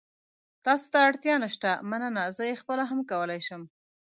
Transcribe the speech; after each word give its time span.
تاسو 0.65 0.85
ته 0.93 0.97
اړتیا 1.07 1.35
نشته، 1.43 1.69
مننه. 1.89 2.23
زه 2.35 2.43
یې 2.49 2.59
خپله 2.61 2.83
هم 2.89 2.99
کولای 3.11 3.39
شم. 3.47 3.61